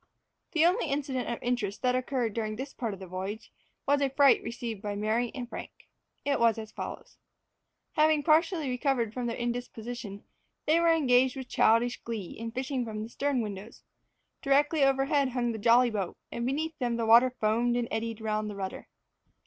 [0.53, 3.51] The only incident of interest that occurred during this part of the voyage,
[3.87, 5.69] was a fright received by Mary and Frank.
[6.25, 7.19] It was as follows:
[7.91, 10.23] Having partially recovered from their indisposition,
[10.65, 13.83] they were engaged with childish glee in fishing from the stern windows.
[14.41, 18.21] Directly over head hung the jolly boat, and beneath them the water foamed and eddied
[18.21, 18.87] round the rudder.